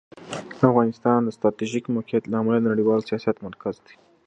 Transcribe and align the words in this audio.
افغانستان 0.67 1.19
د 1.23 1.29
ستراتیژیک 1.37 1.85
موقعیت 1.95 2.23
له 2.27 2.35
امله 2.41 2.57
د 2.61 2.65
نړیوال 2.73 3.01
سیاست 3.09 3.35
مرکز 3.47 3.75
دی. 3.85 3.95